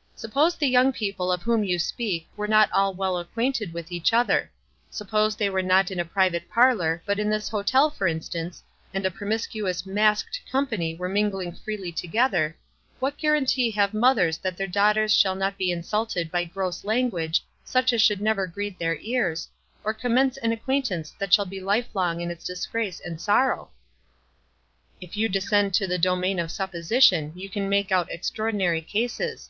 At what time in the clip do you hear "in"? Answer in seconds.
5.90-5.98, 7.18-7.30, 22.20-22.30